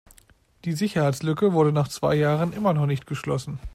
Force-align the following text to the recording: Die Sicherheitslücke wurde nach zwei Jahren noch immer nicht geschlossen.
Die 0.65 0.73
Sicherheitslücke 0.73 1.53
wurde 1.53 1.71
nach 1.71 1.87
zwei 1.87 2.15
Jahren 2.15 2.49
noch 2.49 2.57
immer 2.73 2.87
nicht 2.87 3.05
geschlossen. 3.05 3.59